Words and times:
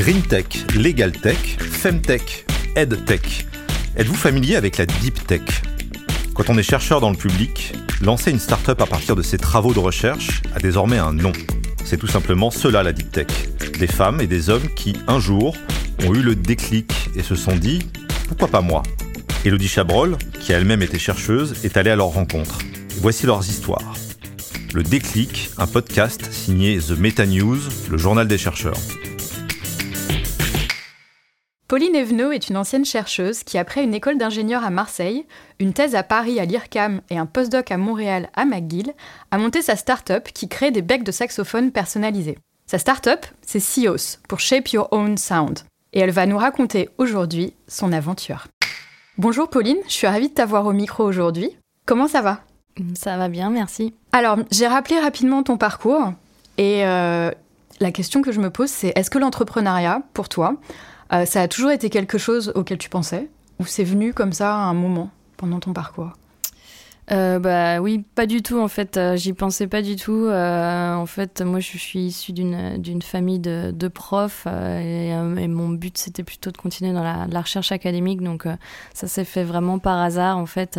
Green 0.00 0.22
Tech, 0.22 0.46
Legal 0.76 1.12
Tech, 1.12 1.58
Femtech, 1.58 2.46
EdTech. 2.74 3.46
Êtes-vous 3.98 4.14
familier 4.14 4.56
avec 4.56 4.78
la 4.78 4.86
Deep 4.86 5.26
Tech? 5.26 5.42
Quand 6.32 6.48
on 6.48 6.56
est 6.56 6.62
chercheur 6.62 7.02
dans 7.02 7.10
le 7.10 7.18
public, 7.18 7.74
lancer 8.00 8.30
une 8.30 8.38
start-up 8.38 8.80
à 8.80 8.86
partir 8.86 9.14
de 9.14 9.20
ses 9.20 9.36
travaux 9.36 9.74
de 9.74 9.78
recherche 9.78 10.40
a 10.56 10.58
désormais 10.58 10.96
un 10.96 11.12
nom. 11.12 11.32
C'est 11.84 11.98
tout 11.98 12.06
simplement 12.06 12.50
cela 12.50 12.82
la 12.82 12.94
Deep 12.94 13.12
Tech. 13.12 13.26
Des 13.78 13.86
femmes 13.86 14.22
et 14.22 14.26
des 14.26 14.48
hommes 14.48 14.70
qui, 14.74 14.96
un 15.06 15.20
jour, 15.20 15.54
ont 16.06 16.14
eu 16.14 16.22
le 16.22 16.34
déclic 16.34 17.10
et 17.14 17.22
se 17.22 17.34
sont 17.34 17.56
dit 17.56 17.80
pourquoi 18.26 18.48
pas 18.48 18.62
moi? 18.62 18.82
Elodie 19.44 19.68
Chabrol, 19.68 20.16
qui 20.40 20.52
elle-même 20.52 20.80
était 20.80 20.98
chercheuse, 20.98 21.56
est 21.62 21.76
allée 21.76 21.90
à 21.90 21.96
leur 21.96 22.06
rencontre. 22.06 22.58
voici 23.02 23.26
leurs 23.26 23.46
histoires. 23.46 23.92
Le 24.72 24.82
déclic, 24.82 25.50
un 25.58 25.66
podcast 25.66 26.32
signé 26.32 26.78
The 26.78 26.98
Meta 26.98 27.26
News, 27.26 27.58
le 27.90 27.98
journal 27.98 28.26
des 28.26 28.38
chercheurs. 28.38 28.78
Pauline 31.70 31.94
Evenot 31.94 32.32
est 32.32 32.48
une 32.48 32.56
ancienne 32.56 32.84
chercheuse 32.84 33.44
qui, 33.44 33.56
après 33.56 33.84
une 33.84 33.94
école 33.94 34.18
d'ingénieur 34.18 34.64
à 34.64 34.70
Marseille, 34.70 35.24
une 35.60 35.72
thèse 35.72 35.94
à 35.94 36.02
Paris 36.02 36.40
à 36.40 36.44
l'IRCAM 36.44 37.00
et 37.10 37.16
un 37.16 37.26
postdoc 37.26 37.70
à 37.70 37.76
Montréal 37.76 38.28
à 38.34 38.44
McGill, 38.44 38.92
a 39.30 39.38
monté 39.38 39.62
sa 39.62 39.76
start-up 39.76 40.30
qui 40.34 40.48
crée 40.48 40.72
des 40.72 40.82
becs 40.82 41.04
de 41.04 41.12
saxophone 41.12 41.70
personnalisés. 41.70 42.38
Sa 42.66 42.78
start-up, 42.78 43.24
c'est 43.42 43.60
SIOS, 43.60 44.18
pour 44.28 44.40
Shape 44.40 44.66
Your 44.70 44.88
Own 44.90 45.16
Sound. 45.16 45.60
Et 45.92 46.00
elle 46.00 46.10
va 46.10 46.26
nous 46.26 46.38
raconter 46.38 46.88
aujourd'hui 46.98 47.54
son 47.68 47.92
aventure. 47.92 48.48
Bonjour 49.16 49.48
Pauline, 49.48 49.78
je 49.86 49.92
suis 49.92 50.08
ravie 50.08 50.28
de 50.28 50.34
t'avoir 50.34 50.66
au 50.66 50.72
micro 50.72 51.04
aujourd'hui. 51.04 51.56
Comment 51.86 52.08
ça 52.08 52.20
va? 52.20 52.40
Ça 52.96 53.16
va 53.16 53.28
bien, 53.28 53.48
merci. 53.48 53.94
Alors, 54.10 54.38
j'ai 54.50 54.66
rappelé 54.66 54.98
rapidement 54.98 55.44
ton 55.44 55.56
parcours 55.56 56.14
et 56.58 56.84
euh, 56.84 57.30
la 57.78 57.92
question 57.92 58.22
que 58.22 58.32
je 58.32 58.40
me 58.40 58.50
pose, 58.50 58.70
c'est 58.70 58.92
est-ce 58.96 59.08
que 59.08 59.18
l'entrepreneuriat, 59.18 60.02
pour 60.14 60.28
toi, 60.28 60.56
ça 61.10 61.42
a 61.42 61.48
toujours 61.48 61.70
été 61.70 61.90
quelque 61.90 62.18
chose 62.18 62.52
auquel 62.54 62.78
tu 62.78 62.88
pensais 62.88 63.28
Ou 63.58 63.66
c'est 63.66 63.84
venu 63.84 64.14
comme 64.14 64.32
ça 64.32 64.54
à 64.54 64.58
un 64.58 64.74
moment 64.74 65.10
pendant 65.36 65.60
ton 65.60 65.72
parcours? 65.72 66.12
Euh, 67.12 67.38
bah 67.38 67.80
oui, 67.80 68.04
pas 68.14 68.26
du 68.26 68.42
tout 68.42 68.60
en 68.60 68.68
fait. 68.68 68.96
Euh, 68.96 69.16
j'y 69.16 69.32
pensais 69.32 69.66
pas 69.66 69.82
du 69.82 69.96
tout. 69.96 70.28
en 70.30 71.06
fait, 71.06 71.40
moi, 71.42 71.60
je 71.60 71.76
suis 71.76 72.00
issue 72.00 72.32
d'une 72.32 73.02
famille 73.02 73.38
de, 73.38 73.72
de 73.72 73.88
profs 73.88 74.46
et, 74.46 75.14
mon 75.48 75.70
but 75.70 75.98
c'était 75.98 76.22
plutôt 76.22 76.50
de 76.50 76.56
continuer 76.56 76.92
dans 76.92 77.02
la, 77.02 77.40
recherche 77.40 77.72
académique. 77.72 78.22
Donc 78.22 78.46
ça 78.94 79.06
s'est 79.08 79.24
fait 79.24 79.44
vraiment 79.44 79.78
par 79.78 80.00
hasard 80.00 80.38
en 80.38 80.46
fait. 80.46 80.78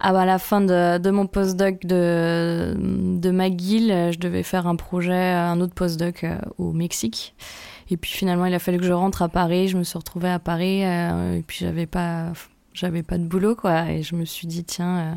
à 0.00 0.12
la 0.12 0.38
fin 0.38 0.60
de, 0.60 0.98
de 0.98 1.10
mon 1.10 1.26
postdoc 1.26 1.84
de, 1.84 2.76
de 2.78 3.30
McGill, 3.30 4.12
je 4.12 4.18
devais 4.18 4.42
faire 4.42 4.66
un 4.66 4.76
projet, 4.76 5.32
un 5.32 5.60
autre 5.60 5.74
postdoc 5.74 6.24
au 6.58 6.72
Mexique. 6.72 7.34
Et 7.90 7.96
puis 7.96 8.10
finalement, 8.10 8.46
il 8.46 8.54
a 8.54 8.58
fallu 8.58 8.78
que 8.78 8.84
je 8.84 8.92
rentre 8.92 9.22
à 9.22 9.28
Paris. 9.28 9.68
Je 9.68 9.78
me 9.78 9.82
suis 9.82 9.98
retrouvée 9.98 10.28
à 10.28 10.38
Paris 10.38 10.84
euh, 10.84 11.36
et 11.36 11.42
puis 11.42 11.58
j'avais 11.60 11.86
pas, 11.86 12.32
j'avais 12.78 13.02
pas 13.02 13.18
de 13.18 13.24
boulot 13.24 13.54
quoi. 13.54 13.90
Et 13.90 14.02
je 14.02 14.14
me 14.14 14.24
suis 14.24 14.46
dit 14.46 14.64
tiens, 14.64 14.98
euh, 14.98 15.14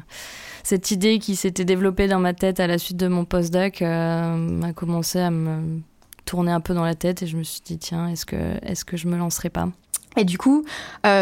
cette 0.63 0.91
idée 0.91 1.19
qui 1.19 1.35
s'était 1.35 1.65
développée 1.65 2.07
dans 2.07 2.19
ma 2.19 2.33
tête 2.33 2.59
à 2.59 2.67
la 2.67 2.77
suite 2.77 2.97
de 2.97 3.07
mon 3.07 3.25
postdoc 3.25 3.81
euh, 3.81 4.61
a 4.61 4.73
commencé 4.73 5.19
à 5.19 5.31
me 5.31 5.79
tourner 6.25 6.51
un 6.51 6.61
peu 6.61 6.73
dans 6.73 6.85
la 6.85 6.95
tête 6.95 7.23
et 7.23 7.27
je 7.27 7.37
me 7.37 7.43
suis 7.43 7.61
dit 7.61 7.77
tiens, 7.77 8.07
est-ce 8.07 8.25
que, 8.25 8.35
est-ce 8.63 8.85
que 8.85 8.97
je 8.97 9.07
me 9.07 9.17
lancerai 9.17 9.49
pas? 9.49 9.69
Et 10.17 10.25
du 10.25 10.37
coup, 10.37 10.65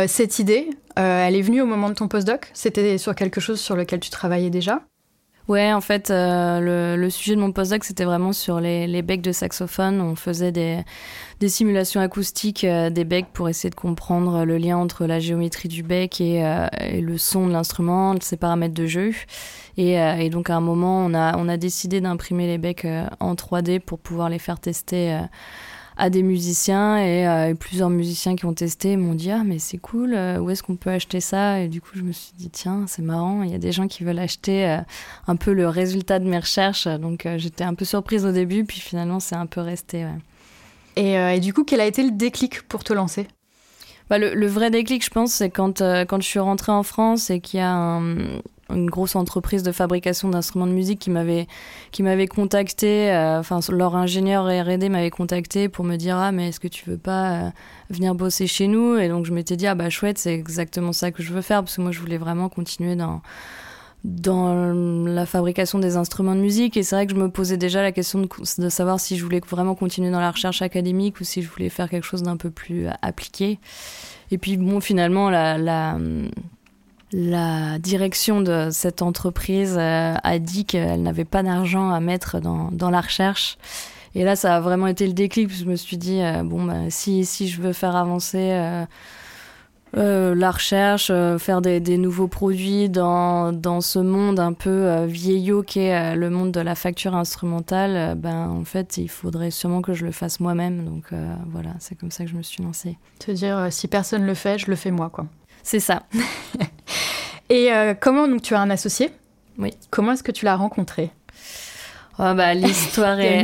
cette 0.08 0.40
idée, 0.40 0.68
elle 0.96 1.36
est 1.36 1.42
venue 1.44 1.62
au 1.62 1.68
moment 1.68 1.90
de 1.90 1.94
ton 1.94 2.08
postdoc? 2.08 2.50
C'était 2.54 2.98
sur 2.98 3.14
quelque 3.14 3.40
chose 3.40 3.60
sur 3.60 3.76
lequel 3.76 4.00
tu 4.00 4.10
travaillais 4.10 4.50
déjà? 4.50 4.82
Ouais, 5.50 5.74
en 5.74 5.82
fait, 5.82 6.10
le, 6.12 6.96
le, 6.96 7.10
sujet 7.10 7.36
de 7.36 7.42
mon 7.42 7.52
postdoc, 7.52 7.84
c'était 7.84 8.06
vraiment 8.06 8.34
sur 8.34 8.60
les, 8.60 8.86
les 8.86 9.02
becs 9.02 9.22
de 9.22 9.32
saxophone. 9.32 10.00
On 10.00 10.16
faisait 10.16 10.52
des, 10.52 10.84
des 11.40 11.50
simulations 11.50 12.02
acoustiques 12.02 12.64
euh, 12.66 12.92
des 12.92 13.04
becs 13.04 13.34
pour 13.34 13.50
essayer 13.50 13.72
de 13.72 13.76
comprendre 13.76 14.46
le 14.46 14.58
lien 14.60 14.78
entre 14.78 15.06
la 15.08 15.20
géométrie 15.20 15.70
du 15.70 15.82
bec 15.82 16.22
et, 16.22 16.46
euh, 16.46 16.68
le 16.94 17.18
son 17.18 17.48
de 17.48 17.52
l'instrument, 17.54 18.14
ses 18.22 18.38
paramètres 18.38 18.76
de 18.76 18.86
jeu. 18.86 19.12
Et, 19.78 20.00
euh, 20.00 20.18
et, 20.18 20.30
donc 20.30 20.52
à 20.52 20.56
un 20.56 20.62
moment, 20.62 21.04
on 21.04 21.16
a, 21.16 21.36
on 21.38 21.48
a 21.48 21.58
décidé 21.58 22.00
d'imprimer 22.00 22.46
les 22.46 22.58
becs 22.58 22.86
en 23.20 23.34
3D 23.34 23.80
pour 23.80 23.98
pouvoir 24.00 24.30
les 24.30 24.40
faire 24.40 24.60
tester 24.60 25.18
à 26.00 26.10
des 26.10 26.24
musiciens 26.24 26.98
et, 26.98 27.54
plusieurs 27.54 27.90
musiciens 27.90 28.36
qui 28.36 28.46
ont 28.46 28.54
testé 28.54 28.98
m'ont 28.98 29.14
dit 29.14 29.32
ah 29.32 29.44
mais 29.46 29.60
c'est 29.60 29.78
cool 29.78 30.18
où 30.40 30.50
est-ce 30.50 30.64
qu'on 30.64 30.76
peut 30.76 30.90
acheter 30.90 31.20
ça? 31.20 31.60
Et 31.60 31.68
du 31.68 31.82
coup 31.82 31.92
je 31.94 32.02
me 32.02 32.12
suis 32.12 32.34
dit 32.38 32.50
tiens 32.50 32.86
c'est 32.88 33.02
marrant 33.02 33.44
il 33.44 33.52
y 33.52 33.56
a 33.56 33.60
des 33.60 33.72
gens 33.72 33.88
qui 33.88 34.04
veulent 34.04 34.20
acheter 34.20 34.80
un 35.28 35.36
peu 35.36 35.54
le 35.54 35.68
résultat 35.68 36.20
de 36.20 36.26
mes 36.26 36.40
recherches. 36.40 36.88
Donc 36.88 37.28
j'étais 37.38 37.64
un 37.64 37.74
peu 37.74 37.86
surprise 37.86 38.26
au 38.26 38.32
début 38.32 38.64
puis 38.64 38.80
finalement 38.80 39.20
c'est 39.20 39.36
un 39.36 39.46
peu 39.46 39.62
resté 39.62 40.06
ouais. 40.06 40.18
Euh, 41.00 41.30
et, 41.30 41.40
du 41.40 41.54
coup, 41.54 41.64
quel 41.64 41.82
a 41.82 41.86
été 41.86 42.04
le 42.04 42.12
déclic 42.12 42.64
pour 42.64 42.84
te 42.84 42.94
lancer? 42.94 43.28
Bah, 44.10 44.18
le, 44.18 44.48
vrai 44.48 44.72
déclic, 44.72 45.04
je 45.06 45.10
pense, 45.10 45.34
c'est 45.34 45.50
quand, 45.50 45.82
euh, 45.82 46.04
quand 46.06 46.22
je 46.22 46.28
suis 46.28 46.40
rentrée 46.40 46.72
en 46.72 46.84
France 46.84 47.30
et 47.30 47.40
qu'il 47.40 47.60
y 47.60 47.64
a 47.64 48.02
une 48.70 48.90
grosse 48.90 49.16
entreprise 49.16 49.64
de 49.64 49.72
fabrication 49.72 50.30
d'instruments 50.30 50.68
de 50.68 50.72
musique 50.72 51.00
qui 51.00 51.10
m'avait 51.10 51.48
qui 51.92 52.04
m'avait 52.04 52.28
contacté 52.28 53.12
euh, 53.12 53.40
enfin 53.40 53.60
leur 53.72 53.96
ingénieur 53.96 54.46
R&D 54.46 54.90
m'avait 54.90 55.10
contacté 55.10 55.70
pour 55.70 55.86
me 55.86 55.96
dire 55.96 56.18
ah 56.18 56.32
mais 56.32 56.50
est-ce 56.50 56.60
que 56.60 56.68
tu 56.68 56.90
veux 56.90 56.98
pas 56.98 57.52
venir 57.90 58.16
bosser 58.16 58.48
chez 58.48 58.68
nous? 58.68 58.98
Et 58.98 59.10
donc 59.10 59.26
je 59.26 59.34
m'étais 59.34 59.56
dit 59.56 59.68
ah 59.68 59.76
bah 59.76 59.90
chouette 59.90 60.18
c'est 60.18 60.34
exactement 60.34 60.94
ça 60.94 61.12
que 61.12 61.24
je 61.24 61.34
veux 61.34 61.42
faire 61.42 61.64
parce 61.64 61.76
que 61.76 61.82
moi 61.82 61.92
je 61.92 62.00
voulais 62.00 62.18
vraiment 62.18 62.50
continuer 62.50 62.96
dans 62.96 63.22
dans 64.04 64.74
la 65.06 65.26
fabrication 65.26 65.78
des 65.78 65.98
instruments 65.98 66.36
de 66.36 66.40
musique 66.40 66.78
et 66.78 66.84
c'est 66.84 66.96
vrai 66.96 67.06
que 67.06 67.14
je 67.14 67.18
me 67.20 67.30
posais 67.30 67.58
déjà 67.58 67.82
la 67.82 67.92
question 67.92 68.22
de, 68.22 68.70
savoir 68.70 69.00
si 69.00 69.18
je 69.18 69.24
voulais 69.24 69.42
vraiment 69.46 69.76
continuer 69.76 70.10
dans 70.10 70.22
la 70.22 70.32
recherche 70.32 70.62
académique 70.62 71.20
ou 71.20 71.26
si 71.26 71.42
je 71.42 71.50
voulais 71.50 71.70
faire 71.70 71.90
quelque 71.90 72.06
chose 72.06 72.24
d'un 72.24 72.38
peu 72.38 72.50
plus 72.50 72.88
appliqué. 73.02 73.60
Et 74.32 74.38
puis 74.38 74.56
bon, 74.56 74.80
finalement, 74.80 75.30
la, 75.30 75.58
la, 75.58 75.98
la 77.12 77.80
direction 77.80 78.42
de 78.42 78.70
cette 78.72 79.02
entreprise 79.02 79.76
euh, 79.78 80.14
a 80.24 80.40
dit 80.40 80.66
qu'elle 80.66 81.02
n'avait 81.02 81.26
pas 81.26 81.44
d'argent 81.44 81.90
à 81.90 82.00
mettre 82.00 82.40
dans, 82.40 82.70
dans 82.72 82.90
la 82.90 83.02
recherche. 83.02 83.58
Et 84.16 84.24
là, 84.24 84.36
ça 84.36 84.56
a 84.56 84.60
vraiment 84.60 84.88
été 84.88 85.08
le 85.08 85.14
déclic. 85.14 85.52
Je 85.54 85.66
me 85.66 85.76
suis 85.76 85.98
dit, 85.98 86.22
euh, 86.22 86.44
bon, 86.44 86.66
bah, 86.66 86.90
si, 86.90 87.26
si 87.26 87.48
je 87.48 87.62
veux 87.62 87.74
faire 87.74 87.96
avancer 87.96 88.52
euh, 89.98 90.36
la 90.36 90.52
recherche, 90.52 91.12
faire 91.40 91.62
des, 91.62 91.98
nouveaux 91.98 92.28
produits 92.28 92.90
dans, 92.90 93.52
dans 93.54 93.82
ce 93.82 93.98
monde 93.98 94.40
un 94.40 94.54
peu 94.54 95.06
vieillot 95.06 95.64
qu'est 95.64 96.16
le 96.16 96.30
monde 96.30 96.52
de 96.52 96.60
la 96.60 96.76
facture 96.76 97.16
instrumentale, 97.16 98.16
ben 98.16 98.50
en 98.50 98.64
fait 98.66 98.98
il 98.98 99.10
faudrait 99.10 99.50
sûrement 99.50 99.82
que 99.82 99.94
je 99.94 100.06
le 100.06 100.12
fasse 100.12 100.40
moi-même. 100.40 100.86
Donc 100.86 101.06
voilà, 101.48 101.72
c'est 101.80 101.96
comme 101.96 102.12
ça 102.12 102.24
que 102.24 102.30
je 102.30 102.36
me 102.36 102.44
suis 102.44 102.62
lancée. 102.62 103.00
Te 103.18 103.32
dire 103.32 103.70
si 103.72 103.88
personne 103.88 104.28
le 104.28 104.36
fait, 104.36 104.60
je 104.60 104.68
le 104.68 104.76
fais 104.76 104.92
moi 104.92 105.10
quoi. 105.10 105.26
C'est 105.64 105.80
ça. 105.80 106.04
Et 107.50 107.72
comment 108.00 108.28
donc 108.28 108.42
tu 108.42 108.54
as 108.54 108.60
un 108.60 108.70
associé? 108.70 109.12
Oui. 109.58 109.72
Comment 109.90 110.14
est-ce 110.14 110.24
que 110.24 110.32
tu 110.32 110.46
l'as 110.46 110.56
rencontré? 110.56 111.12
Oh, 112.22 112.34
bah, 112.36 112.54
l'histoire 112.54 113.18
est 113.22 113.44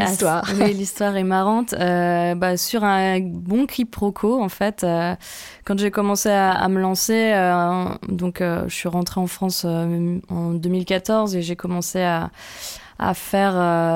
l'histoire 0.73 1.15
est 1.15 1.23
marrante. 1.23 1.73
Euh, 1.79 2.35
bah, 2.35 2.57
sur 2.57 2.83
un 2.83 3.21
bon 3.21 3.67
quiproquo 3.67 4.43
en 4.43 4.49
fait, 4.49 4.83
euh, 4.83 5.15
quand 5.63 5.79
j'ai 5.79 5.91
commencé 5.91 6.27
à, 6.29 6.67
me 6.67 6.81
lancer, 6.81 7.31
euh, 7.33 7.85
donc 8.09 8.41
je 8.41 8.73
suis 8.73 8.89
rentrée 8.89 9.21
en 9.21 9.27
France 9.27 9.63
en 9.63 10.51
2014 10.53 11.37
et 11.37 11.41
j'ai 11.41 11.55
commencé 11.55 12.01
à 12.01 12.31
à 12.97 13.13
faire 13.13 13.55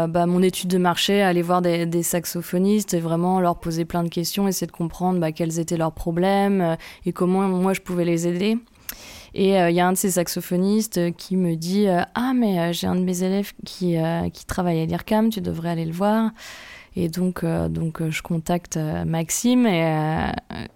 bah, 0.09 0.25
mon 0.25 0.43
étude 0.43 0.67
de 0.67 0.77
marché, 0.77 1.21
aller 1.21 1.41
voir 1.41 1.61
des, 1.61 1.85
des, 1.85 2.03
saxophonistes 2.03 2.93
et 2.93 2.99
vraiment 2.99 3.39
leur 3.39 3.55
poser 3.55 3.85
plein 3.85 4.03
de 4.03 4.09
questions, 4.09 4.45
essayer 4.45 4.67
de 4.67 4.73
comprendre 4.73 5.21
bah, 5.21 5.31
quels 5.31 5.57
étaient 5.57 5.77
leurs 5.77 5.93
problèmes 5.93 6.75
et 7.05 7.13
comment 7.13 7.47
moi 7.47 7.71
je 7.71 7.79
pouvais 7.79 8.03
les 8.03 8.27
aider. 8.27 8.57
Et 9.33 9.49
il 9.49 9.55
euh, 9.55 9.69
y 9.69 9.79
a 9.79 9.87
un 9.87 9.93
de 9.93 9.97
ces 9.97 10.11
saxophonistes 10.11 10.97
euh, 10.97 11.11
qui 11.11 11.35
me 11.35 11.55
dit 11.55 11.87
euh, 11.87 12.01
Ah, 12.15 12.33
mais 12.33 12.73
j'ai 12.73 12.87
un 12.87 12.95
de 12.95 13.03
mes 13.03 13.23
élèves 13.23 13.53
qui, 13.65 13.97
qui 14.33 14.45
travaille 14.45 14.81
à 14.81 14.85
l'IRCAM, 14.85 15.29
tu 15.29 15.41
devrais 15.41 15.69
aller 15.69 15.85
le 15.85 15.91
voir. 15.91 16.31
Et 16.95 17.07
donc, 17.07 17.45
donc 17.45 18.01
je 18.09 18.21
contacte 18.21 18.77
Maxime 19.05 19.67
et, 19.67 20.31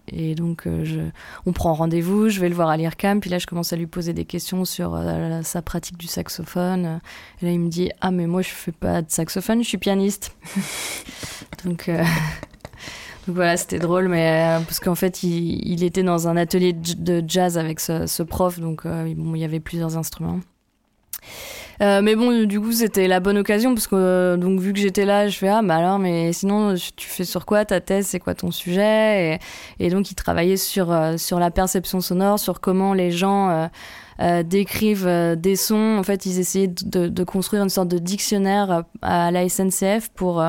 et 0.07 0.35
donc 0.35 0.63
je, 0.65 1.01
on 1.45 1.53
prend 1.53 1.73
rendez-vous, 1.73 2.29
je 2.29 2.39
vais 2.39 2.49
le 2.49 2.55
voir 2.55 2.69
à 2.69 2.77
l'IRCAM, 2.77 3.19
puis 3.19 3.29
là 3.29 3.39
je 3.39 3.47
commence 3.47 3.73
à 3.73 3.75
lui 3.75 3.87
poser 3.87 4.13
des 4.13 4.23
questions 4.23 4.63
sur 4.63 4.97
sa 5.41 5.61
pratique 5.63 5.97
du 5.97 6.07
saxophone. 6.07 7.01
Et 7.41 7.45
là 7.45 7.51
il 7.51 7.59
me 7.59 7.67
dit 7.67 7.89
Ah 7.99 8.11
mais 8.11 8.27
moi 8.27 8.41
je 8.43 8.49
fais 8.49 8.71
pas 8.71 9.01
de 9.01 9.09
saxophone, 9.09 9.63
je 9.63 9.67
suis 9.67 9.79
pianiste. 9.79 10.35
donc 11.65 11.89
donc 13.27 13.37
voilà, 13.37 13.55
c'était 13.55 13.79
drôle, 13.79 14.09
mais 14.09 14.59
euh, 14.59 14.59
parce 14.59 14.81
qu'en 14.81 14.95
fait, 14.95 15.23
il, 15.23 15.83
était 15.83 16.03
dans 16.03 16.27
un 16.27 16.35
atelier 16.35 16.73
de 16.73 17.23
jazz 17.25 17.57
avec 17.57 17.79
ce, 17.79 18.23
prof, 18.23 18.59
donc 18.59 18.85
euh, 18.85 19.13
bon, 19.15 19.35
il 19.35 19.39
y 19.39 19.45
avait 19.45 19.61
plusieurs 19.61 19.97
instruments. 19.97 20.41
Euh, 21.81 22.01
mais 22.01 22.15
bon, 22.15 22.43
du 22.43 22.59
coup, 22.59 22.73
c'était 22.73 23.07
la 23.07 23.21
bonne 23.21 23.37
occasion 23.37 23.73
parce 23.73 23.87
que 23.87 24.35
donc 24.35 24.59
vu 24.59 24.73
que 24.73 24.79
j'étais 24.79 25.05
là, 25.05 25.29
je 25.29 25.37
fais 25.37 25.47
ah 25.47 25.61
bah 25.63 25.77
alors, 25.77 25.99
mais 25.99 26.33
sinon 26.33 26.75
tu 26.75 27.07
fais 27.07 27.23
sur 27.23 27.45
quoi 27.45 27.65
ta 27.65 27.79
thèse, 27.79 28.07
c'est 28.07 28.19
quoi 28.19 28.35
ton 28.35 28.51
sujet? 28.51 29.39
Et, 29.79 29.89
donc 29.89 30.11
il 30.11 30.15
travaillait 30.15 30.57
sur 30.57 30.93
sur 31.17 31.39
la 31.39 31.49
perception 31.49 32.01
sonore, 32.01 32.39
sur 32.39 32.59
comment 32.59 32.93
les 32.93 33.09
gens 33.09 33.69
décrivent 34.43 35.35
des 35.37 35.55
sons. 35.55 35.97
En 35.97 36.03
fait, 36.03 36.25
ils 36.25 36.39
essayaient 36.39 36.67
de, 36.67 37.07
de, 37.07 37.23
construire 37.23 37.63
une 37.63 37.69
sorte 37.69 37.87
de 37.87 37.97
dictionnaire 37.97 38.83
à 39.01 39.31
la 39.31 39.49
SNCF 39.49 40.09
pour 40.13 40.43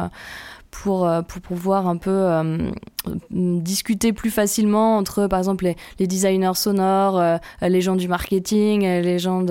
pour, 0.83 1.07
euh, 1.07 1.23
pour 1.23 1.41
pouvoir 1.41 1.87
un 1.87 1.97
peu 1.97 2.11
euh, 2.11 2.71
discuter 3.31 4.13
plus 4.13 4.31
facilement 4.31 4.97
entre, 4.97 5.27
par 5.29 5.39
exemple, 5.39 5.73
les, 5.99 6.07
designers 6.07 6.55
sonores, 6.55 7.23
les 7.63 7.81
gens 7.81 7.97
du 7.97 8.09
marketing, 8.09 8.83
les 8.83 9.19
gens 9.19 9.45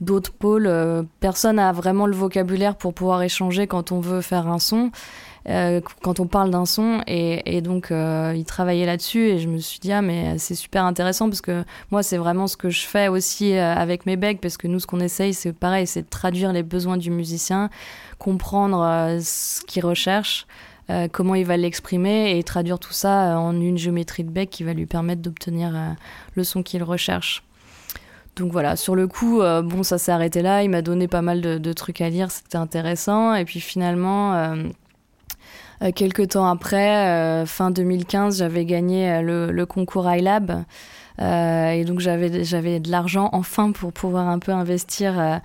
d'autres 0.00 0.32
pôles. 0.32 0.70
personne 1.20 1.56
n'a 1.56 1.72
vraiment 1.72 2.06
le 2.06 2.14
vocabulaire 2.14 2.76
pour 2.76 2.94
pouvoir 2.94 3.22
échanger 3.22 3.66
quand 3.66 3.92
on 3.92 4.00
veut 4.00 4.22
faire 4.22 4.48
un 4.48 4.58
son. 4.58 4.90
Euh, 5.48 5.80
quand 6.02 6.20
on 6.20 6.26
parle 6.26 6.50
d'un 6.50 6.66
son. 6.66 7.02
Et, 7.06 7.60
donc, 7.62 7.90
euh, 7.90 8.34
il 8.36 8.44
travaillait 8.44 8.86
là-dessus 8.86 9.20
et 9.20 9.38
je 9.38 9.48
me 9.48 9.58
suis 9.58 9.80
dit, 9.80 9.92
ah, 9.92 10.02
mais 10.02 10.38
c'est 10.38 10.54
super 10.54 10.84
intéressant 10.84 11.28
parce 11.28 11.40
que 11.40 11.64
moi, 11.90 12.02
c'est 12.02 12.18
vraiment 12.18 12.46
ce 12.46 12.56
que 12.56 12.70
je 12.70 12.86
fais 12.86 13.08
aussi 13.08 13.54
euh, 13.54 13.74
avec 13.74 14.06
mes 14.06 14.16
becs 14.16 14.40
parce 14.40 14.56
que 14.56 14.66
nous, 14.66 14.80
ce 14.80 14.86
qu'on 14.86 15.00
essaye, 15.00 15.34
c'est 15.34 15.52
pareil, 15.52 15.86
c'est 15.86 16.02
de 16.02 16.08
traduire 16.08 16.52
les 16.52 16.62
besoins 16.62 16.96
du 16.96 17.10
musicien, 17.10 17.70
comprendre 18.18 19.18
ce 19.20 19.62
qu'il 19.64 19.84
recherche. 19.84 20.46
comment 21.12 21.36
il 21.36 21.46
va 21.46 21.56
l'exprimer 21.56 22.36
et 22.36 22.42
traduire 22.42 22.78
tout 22.78 22.92
ça 22.92 23.38
en 23.38 23.58
une 23.60 23.78
géométrie 23.78 24.24
de 24.24 24.30
bec 24.30 24.50
qui 24.50 24.64
va 24.64 24.74
lui 24.74 24.86
permettre 24.86 25.22
d'obtenir 25.22 25.72
le 26.34 26.44
son 26.44 26.62
qu'il 26.62 26.82
recherche. 26.82 27.44
Donc 28.36 28.52
voilà, 28.52 28.76
sur 28.76 28.94
le 28.94 29.06
coup, 29.06 29.38
bon, 29.38 29.82
ça 29.82 29.98
s'est 29.98 30.12
arrêté 30.12 30.42
là. 30.42 30.62
Il 30.62 30.70
m'a 30.70 30.82
donné 30.82 31.08
pas 31.08 31.22
mal 31.22 31.40
de, 31.40 31.58
de 31.58 31.72
trucs 31.72 32.00
à 32.00 32.10
lire, 32.10 32.30
c'était 32.30 32.56
intéressant. 32.58 33.34
Et 33.34 33.44
puis 33.44 33.60
finalement, 33.60 34.54
quelques 35.94 36.28
temps 36.28 36.46
après, 36.46 37.08
euh, 37.08 37.46
fin 37.46 37.70
2015, 37.70 38.38
j'avais 38.38 38.64
gagné 38.66 39.10
euh, 39.10 39.50
le, 39.50 39.66
concours 39.66 40.10
iLab. 40.10 40.64
Euh, 41.20 41.70
et 41.72 41.84
donc 41.84 42.00
j'avais 42.00 42.44
j'avais 42.44 42.80
de 42.80 42.90
l'argent 42.90 43.28
enfin 43.32 43.72
pour 43.72 43.92
pouvoir 43.92 44.26
un 44.28 44.38
peu 44.38 44.52
investir 44.52 45.42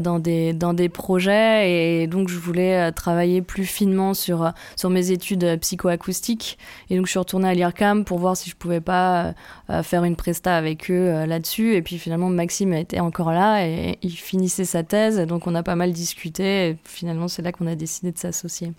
dans 0.00 0.20
des 0.20 0.52
dans 0.52 0.72
des 0.72 0.88
projets. 0.88 1.68
Et 2.02 2.06
donc 2.06 2.28
je 2.28 2.38
voulais 2.38 2.92
travailler 2.92 3.42
plus 3.42 3.64
finement 3.64 4.14
sur 4.14 4.52
sur 4.76 4.88
mes 4.88 5.10
études 5.10 5.58
psychoacoustiques. 5.60 6.58
Et 6.90 6.96
donc 6.96 7.06
je 7.06 7.10
suis 7.10 7.18
retournée 7.18 7.48
à 7.48 7.54
l'IRCAM 7.54 8.04
pour 8.04 8.20
voir 8.20 8.36
si 8.36 8.50
je 8.50 8.54
pouvais 8.54 8.80
pas 8.80 9.34
faire 9.82 10.04
une 10.04 10.14
presta 10.14 10.56
avec 10.56 10.92
eux 10.92 11.24
là-dessus. 11.26 11.74
Et 11.74 11.82
puis 11.82 11.98
finalement 11.98 12.28
Maxime 12.28 12.72
était 12.74 13.00
encore 13.00 13.32
là 13.32 13.66
et 13.66 13.98
il 14.02 14.16
finissait 14.16 14.64
sa 14.64 14.84
thèse. 14.84 15.18
Donc 15.26 15.48
on 15.48 15.56
a 15.56 15.64
pas 15.64 15.74
mal 15.74 15.92
discuté. 15.92 16.68
Et 16.68 16.76
finalement 16.84 17.26
c'est 17.26 17.42
là 17.42 17.50
qu'on 17.50 17.66
a 17.66 17.74
décidé 17.74 18.12
de 18.12 18.18
s'associer. 18.18 18.72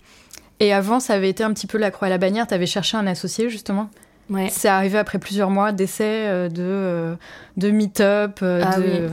Et 0.60 0.72
avant, 0.72 1.00
ça 1.00 1.14
avait 1.14 1.30
été 1.30 1.44
un 1.44 1.52
petit 1.52 1.66
peu 1.66 1.78
la 1.78 1.90
croix 1.90 2.06
à 2.06 2.10
la 2.10 2.18
bannière. 2.18 2.46
Tu 2.46 2.54
avais 2.54 2.66
cherché 2.66 2.96
un 2.96 3.06
associé, 3.06 3.48
justement 3.48 3.90
Ouais. 4.30 4.48
C'est 4.50 4.68
arrivé 4.68 4.98
après 4.98 5.18
plusieurs 5.18 5.50
mois 5.50 5.72
d'essais, 5.72 6.26
euh, 6.26 6.48
de, 6.48 6.62
euh, 6.62 7.14
de 7.56 7.70
meet-up, 7.70 8.40
euh, 8.42 8.62
ah 8.64 8.78
de... 8.78 9.08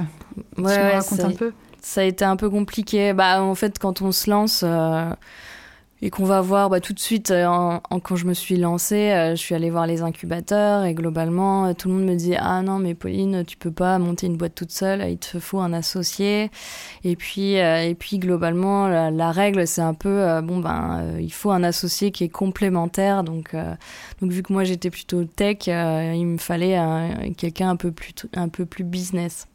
Oui. 0.58 0.64
Ouais, 0.66 0.78
ouais, 0.78 1.24
un 1.24 1.32
peu 1.32 1.54
Ça 1.82 2.02
a 2.02 2.04
été 2.04 2.26
un 2.26 2.36
peu 2.36 2.50
compliqué. 2.50 3.14
Bah, 3.14 3.42
en 3.42 3.56
fait, 3.56 3.80
quand 3.80 4.02
on 4.02 4.12
se 4.12 4.30
lance 4.30 4.66
et 6.06 6.12
qu'on 6.12 6.26
va 6.26 6.40
voir 6.40 6.70
bah, 6.70 6.80
tout 6.82 6.94
de 6.94 7.00
suite, 7.00 7.32
euh, 7.32 7.80
quand 8.04 8.16
je 8.16 8.28
me 8.28 8.36
suis 8.36 8.58
lancée, 8.58 9.10
euh, 9.10 9.32
je 9.32 9.38
suis 9.38 9.56
allée 9.56 9.72
voir 9.72 9.88
les 9.88 10.04
incubateurs 10.04 10.84
et 10.84 10.94
globalement, 10.94 11.66
euh, 11.66 11.74
tout 11.74 11.88
le 11.88 11.96
monde 11.96 12.06
me 12.06 12.16
dit 12.16 12.36
Ah 12.38 12.62
non, 12.62 12.78
mais 12.78 12.94
Pauline, 12.94 13.44
tu 13.44 13.58
peux 13.58 13.72
pas 13.72 13.98
monter 13.98 14.28
une 14.28 14.38
boîte 14.38 14.54
toute 14.54 14.72
seule, 14.72 15.04
il 15.10 15.18
te 15.18 15.40
faut 15.40 15.60
un 15.62 15.74
associé. 15.74 16.52
Et 17.04 17.16
puis, 17.16 17.54
et 17.54 17.96
puis 17.98 18.20
globalement, 18.20 18.88
la, 18.88 19.32
règle, 19.32 19.66
c'est 19.66 19.82
un 19.82 19.96
peu 19.96 20.42
Bon, 20.44 20.60
ben, 20.60 21.18
il 21.20 21.34
faut 21.34 21.50
un 21.50 21.64
associé 21.64 22.12
qui 22.12 22.24
est 22.24 22.30
complémentaire. 22.30 23.24
Donc, 23.24 23.56
donc 24.22 24.32
vu 24.32 24.44
que 24.44 24.54
moi 24.54 24.64
j'étais 24.64 24.92
plutôt 24.92 25.24
tech, 25.24 25.66
il 25.66 26.26
me 26.28 26.38
fallait 26.38 26.80
quelqu'un 27.36 27.72
un, 27.72 27.78
peu 27.78 27.92
plus, 27.92 28.14
un 28.36 28.50
peu 28.50 28.68
plus 28.68 28.84
business. 28.84 29.48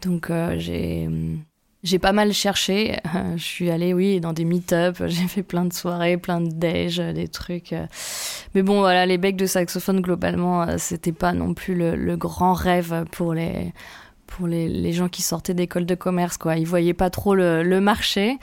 Donc, 0.00 0.32
j'ai 0.56 1.08
j'ai 1.82 1.98
pas 1.98 2.12
mal 2.12 2.32
cherché. 2.32 2.96
Je 3.36 3.42
suis 3.42 3.70
allée, 3.70 3.94
oui, 3.94 4.20
dans 4.20 4.32
des 4.32 4.44
meet-up. 4.44 5.02
J'ai 5.06 5.28
fait 5.28 5.42
plein 5.42 5.64
de 5.64 5.72
soirées, 5.72 6.16
plein 6.16 6.40
de 6.40 6.50
déj, 6.50 6.98
des 6.98 7.28
trucs. 7.28 7.74
Mais 8.54 8.62
bon, 8.62 8.80
voilà, 8.80 9.06
les 9.06 9.18
becs 9.18 9.36
de 9.36 9.46
saxophone, 9.46 10.00
globalement, 10.00 10.78
c'était 10.78 11.12
pas 11.12 11.32
non 11.32 11.54
plus 11.54 11.74
le, 11.74 12.16
grand 12.16 12.52
rêve 12.52 13.04
pour 13.12 13.34
les 13.34 13.72
pour 14.28 14.46
les, 14.46 14.68
les 14.68 14.92
gens 14.92 15.08
qui 15.08 15.22
sortaient 15.22 15.54
d'école 15.54 15.86
de 15.86 15.94
commerce 15.94 16.36
quoi 16.36 16.56
ils 16.56 16.66
voyaient 16.66 16.94
pas 16.94 17.10
trop 17.10 17.34
le, 17.34 17.62
le 17.62 17.80
marché 17.80 18.38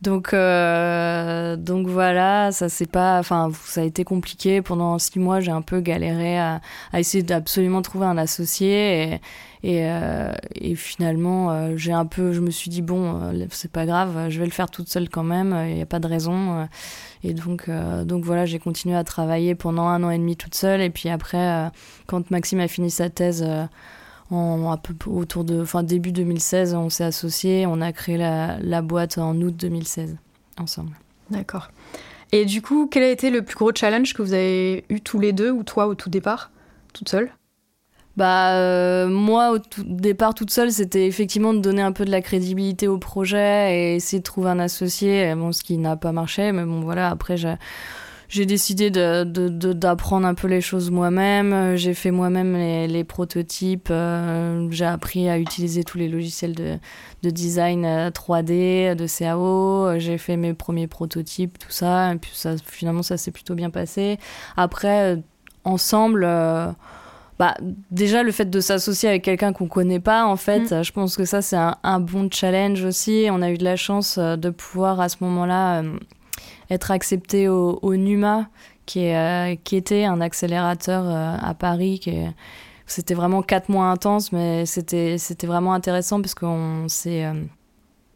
donc 0.00 0.32
euh, 0.32 1.56
donc 1.56 1.86
voilà 1.88 2.52
ça 2.52 2.68
c'est 2.68 2.90
pas 2.90 3.18
enfin 3.18 3.50
ça 3.64 3.82
a 3.82 3.84
été 3.84 4.04
compliqué 4.04 4.62
pendant 4.62 4.98
six 4.98 5.18
mois 5.18 5.40
j'ai 5.40 5.50
un 5.50 5.62
peu 5.62 5.80
galéré 5.80 6.38
à, 6.38 6.60
essayer 6.94 7.22
d'absolument 7.22 7.82
trouver 7.82 8.06
un 8.06 8.16
associé 8.16 9.02
et 9.02 9.20
et, 9.64 9.86
euh, 9.86 10.30
et 10.54 10.74
finalement, 10.74 11.50
euh, 11.50 11.74
j'ai 11.78 11.92
un 11.92 12.04
peu, 12.04 12.34
je 12.34 12.40
me 12.40 12.50
suis 12.50 12.68
dit 12.68 12.82
bon, 12.82 13.18
euh, 13.32 13.46
c'est 13.50 13.70
pas 13.70 13.86
grave, 13.86 14.28
je 14.28 14.38
vais 14.38 14.44
le 14.44 14.50
faire 14.52 14.70
toute 14.70 14.90
seule 14.90 15.08
quand 15.08 15.22
même. 15.22 15.56
Il 15.68 15.76
n'y 15.76 15.80
a 15.80 15.86
pas 15.86 16.00
de 16.00 16.06
raison. 16.06 16.68
et 17.22 17.32
donc, 17.32 17.70
donc 18.04 18.24
voilà, 18.24 18.44
j'ai 18.44 18.58
continué 18.58 18.94
à 18.94 19.04
travailler 19.04 19.54
pendant 19.54 19.86
un 19.86 20.02
an 20.04 20.10
et 20.10 20.18
demi 20.18 20.36
toute 20.36 20.54
seule. 20.54 20.82
Et 20.82 20.90
puis 20.90 21.08
après, 21.08 21.70
quand 22.06 22.30
Maxime 22.30 22.60
a 22.60 22.68
fini 22.68 22.90
sa 22.90 23.08
thèse. 23.08 23.44
En, 24.30 24.76
peu 24.78 25.10
autour 25.10 25.44
de 25.44 25.60
enfin 25.60 25.82
début 25.82 26.10
2016 26.10 26.74
on 26.74 26.88
s'est 26.88 27.04
associés 27.04 27.66
on 27.66 27.80
a 27.82 27.92
créé 27.92 28.16
la, 28.16 28.58
la 28.60 28.80
boîte 28.80 29.18
en 29.18 29.36
août 29.36 29.54
2016 29.54 30.16
ensemble. 30.58 30.92
D'accord. 31.30 31.68
Et 32.32 32.46
du 32.46 32.62
coup 32.62 32.88
quel 32.90 33.02
a 33.02 33.10
été 33.10 33.30
le 33.30 33.42
plus 33.42 33.54
gros 33.54 33.70
challenge 33.74 34.14
que 34.14 34.22
vous 34.22 34.32
avez 34.32 34.84
eu 34.88 35.00
tous 35.00 35.20
les 35.20 35.32
deux 35.32 35.50
ou 35.50 35.62
toi 35.62 35.86
au 35.86 35.94
tout 35.94 36.08
départ 36.08 36.50
toute 36.94 37.08
seule? 37.08 37.30
Bah 38.16 38.54
euh, 38.54 39.08
moi 39.08 39.50
au 39.50 39.58
tout 39.58 39.84
départ 39.84 40.34
toute 40.34 40.50
seule 40.50 40.72
c'était 40.72 41.06
effectivement 41.06 41.52
de 41.52 41.58
donner 41.58 41.82
un 41.82 41.92
peu 41.92 42.04
de 42.04 42.10
la 42.10 42.22
crédibilité 42.22 42.88
au 42.88 42.98
projet 42.98 43.76
et 43.76 43.96
essayer 43.96 44.20
de 44.20 44.24
trouver 44.24 44.48
un 44.48 44.58
associé. 44.58 45.34
Bon 45.34 45.52
ce 45.52 45.62
qui 45.62 45.76
n'a 45.76 45.96
pas 45.96 46.12
marché 46.12 46.50
mais 46.50 46.64
bon 46.64 46.80
voilà 46.80 47.10
après 47.10 47.36
j'ai 47.36 47.56
j'ai 48.28 48.46
décidé 48.46 48.90
d'apprendre 48.90 50.26
un 50.26 50.34
peu 50.34 50.48
les 50.48 50.60
choses 50.60 50.90
moi-même. 50.90 51.76
J'ai 51.76 51.94
fait 51.94 52.10
moi-même 52.10 52.54
les, 52.54 52.88
les, 52.88 53.04
prototypes. 53.04 53.88
Euh, 53.90 54.66
j'ai 54.70 54.84
appris 54.84 55.28
à 55.28 55.38
utiliser 55.38 55.84
tous 55.84 55.98
les 55.98 56.08
logiciels 56.08 56.54
de, 56.54 56.78
de 57.22 57.30
design 57.30 57.84
3D, 57.84 58.92
euh, 58.92 58.94
de 58.94 59.06
CAO. 59.06 59.98
J'ai 59.98 60.18
fait 60.18 60.36
mes 60.36 60.54
premiers 60.54 60.86
prototypes, 60.86 61.58
tout 61.58 61.70
ça. 61.70 62.12
Et 62.12 62.16
puis 62.16 62.32
ça, 62.34 62.56
finalement, 62.64 63.02
ça 63.02 63.16
s'est 63.16 63.30
plutôt 63.30 63.54
bien 63.54 63.70
passé. 63.70 64.18
Après, 64.56 65.22
ensemble 65.64 66.26
bah, 67.38 67.54
déjà 67.90 68.22
le 68.22 68.30
fait 68.30 68.48
de 68.48 68.60
s'associer 68.60 69.08
avec 69.08 69.22
quelqu'un 69.22 69.52
qu'on 69.52 69.66
connaît 69.66 69.98
pas 69.98 70.24
en 70.24 70.36
fait 70.36 70.70
mm. 70.70 70.84
je 70.84 70.92
pense 70.92 71.16
que 71.16 71.24
ça 71.24 71.42
c'est 71.42 71.56
un, 71.56 72.00
bon 72.00 72.28
challenge 72.30 72.84
aussi 72.84 73.26
on 73.30 73.42
a 73.42 73.50
eu 73.50 73.58
de 73.58 73.64
la 73.64 73.74
chance 73.74 74.18
euh, 74.18 74.36
de 74.36 74.50
pouvoir 74.50 75.00
à 75.00 75.08
ce 75.08 75.16
moment-là 75.22 75.82
euh, 75.82 75.98
être 76.70 76.90
accepté 76.90 77.48
au, 77.48 77.94
NUMA 77.94 78.48
qui, 78.86 79.00
est, 79.00 79.16
euh, 79.16 79.56
qui 79.64 79.76
était 79.76 80.04
un 80.04 80.20
accélérateur 80.20 81.04
à 81.08 81.54
Paris 81.54 81.98
qui 81.98 82.14
c'était 82.86 83.14
vraiment 83.14 83.42
quatre 83.42 83.70
mois 83.70 83.86
intenses 83.86 84.30
mais 84.30 84.66
c'était 84.66 85.16
c'était 85.16 85.46
vraiment 85.46 85.72
intéressant 85.72 86.20
parce 86.20 86.34
qu'on 86.34 86.86
s'est 86.88 87.26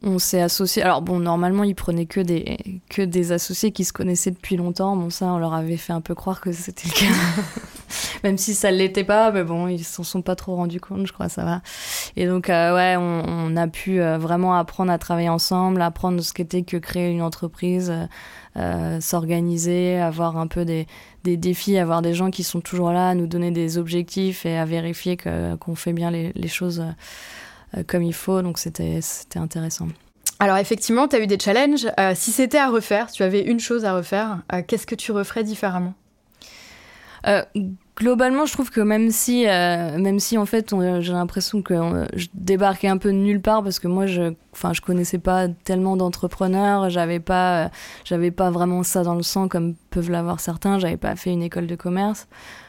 on 0.02 0.18
s'est 0.18 0.40
associé. 0.40 0.82
Alors 0.82 1.02
bon, 1.02 1.18
normalement, 1.18 1.64
ils 1.64 1.74
prenaient 1.74 2.06
que 2.06 2.20
des 2.20 2.80
que 2.88 3.02
des 3.02 3.32
associés 3.32 3.72
qui 3.72 3.84
se 3.84 3.92
connaissaient 3.92 4.30
depuis 4.30 4.56
longtemps. 4.56 4.96
Bon, 4.96 5.10
ça, 5.10 5.26
on 5.26 5.38
leur 5.38 5.54
avait 5.54 5.76
fait 5.76 5.92
un 5.92 6.00
peu 6.00 6.14
croire 6.14 6.40
que 6.40 6.52
c'était 6.52 6.88
le 6.88 6.92
cas, 6.92 7.42
même 8.24 8.38
si 8.38 8.54
ça 8.54 8.70
l'était 8.70 9.04
pas. 9.04 9.32
Mais 9.32 9.42
bon, 9.42 9.66
ils 9.66 9.84
s'en 9.84 10.04
sont 10.04 10.22
pas 10.22 10.36
trop 10.36 10.54
rendus 10.54 10.80
compte, 10.80 11.06
je 11.06 11.12
crois, 11.12 11.28
ça 11.28 11.44
va. 11.44 11.62
Et 12.16 12.26
donc, 12.26 12.48
euh, 12.48 12.74
ouais, 12.74 12.96
on, 12.96 13.56
a 13.56 13.66
pu 13.66 14.00
euh, 14.00 14.18
vraiment 14.18 14.54
apprendre 14.54 14.92
à 14.92 14.98
travailler 14.98 15.28
ensemble, 15.28 15.82
apprendre 15.82 16.20
ce 16.20 16.32
qu'était 16.32 16.62
que 16.62 16.76
créer 16.76 17.10
une 17.10 17.22
entreprise, 17.22 17.92
euh, 18.56 19.00
s'organiser, 19.00 19.98
avoir 19.98 20.36
un 20.36 20.46
peu 20.46 20.64
des, 20.64 20.86
des 21.24 21.36
défis, 21.36 21.76
avoir 21.76 22.02
des 22.02 22.14
gens 22.14 22.30
qui 22.30 22.44
sont 22.44 22.60
toujours 22.60 22.92
là, 22.92 23.08
à 23.08 23.14
nous 23.14 23.26
donner 23.26 23.50
des 23.50 23.78
objectifs 23.78 24.46
et 24.46 24.56
à 24.56 24.64
vérifier 24.64 25.16
que 25.16 25.56
qu'on 25.56 25.74
fait 25.74 25.92
bien 25.92 26.12
les, 26.12 26.32
les 26.34 26.48
choses 26.48 26.84
comme 27.86 28.02
il 28.02 28.14
faut. 28.14 28.42
Donc 28.42 28.58
c'était 28.58 29.00
intéressant. 29.36 29.88
Alors 30.40 30.56
effectivement, 30.56 31.08
tu 31.08 31.16
as 31.16 31.20
eu 31.20 31.26
des 31.26 31.38
challenges. 31.38 31.88
Euh, 31.98 32.12
si 32.14 32.30
c'était 32.30 32.58
à 32.58 32.68
refaire, 32.68 33.10
tu 33.10 33.22
avais 33.22 33.42
une 33.42 33.60
chose 33.60 33.84
à 33.84 33.94
refaire, 33.94 34.42
euh, 34.52 34.62
qu'est-ce 34.66 34.86
que 34.86 34.94
tu 34.94 35.12
referais 35.12 35.44
différemment? 35.44 35.94
Globalement, 37.98 38.46
je 38.46 38.52
trouve 38.52 38.70
que 38.70 38.80
même 38.80 39.10
si, 39.10 39.44
même 39.44 40.18
si 40.18 40.38
en 40.38 40.46
fait, 40.46 40.72
j'ai 41.00 41.12
l'impression 41.12 41.60
que 41.60 42.06
je 42.14 42.28
débarquais 42.32 42.88
un 42.88 42.96
peu 42.96 43.10
de 43.10 43.18
nulle 43.18 43.42
part 43.42 43.62
parce 43.62 43.80
que 43.80 43.88
moi, 43.88 44.06
je, 44.06 44.32
enfin, 44.52 44.72
je 44.72 44.80
connaissais 44.80 45.18
pas 45.18 45.48
tellement 45.48 45.96
d'entrepreneurs, 45.96 46.88
j'avais 46.88 47.20
pas, 47.20 47.70
j'avais 48.04 48.30
pas 48.30 48.50
vraiment 48.50 48.82
ça 48.82 49.02
dans 49.02 49.16
le 49.16 49.22
sang 49.22 49.48
comme 49.48 49.74
peuvent 49.90 50.10
l'avoir 50.10 50.40
certains. 50.40 50.78
J'avais 50.78 50.96
pas 50.96 51.16
fait 51.16 51.32
une 51.32 51.42
école 51.42 51.66
de 51.66 51.74
commerce. 51.74 52.28